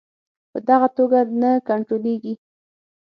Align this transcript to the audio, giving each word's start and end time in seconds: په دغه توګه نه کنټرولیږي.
په 0.51 0.59
دغه 0.69 0.87
توګه 0.97 1.19
نه 1.41 1.51
کنټرولیږي. 1.67 2.33